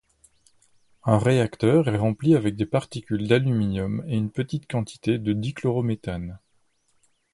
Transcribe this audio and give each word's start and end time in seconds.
Un 1.03 1.19
réacteur 1.19 1.87
est 1.87 1.95
rempli 1.97 2.35
avec 2.35 2.55
des 2.55 2.65
particules 2.65 3.27
d'aluminium 3.27 4.03
et 4.07 4.15
une 4.17 4.31
petite 4.31 4.67
quantité 4.67 5.19
de 5.19 5.31
dichlorométhane. 5.31 6.39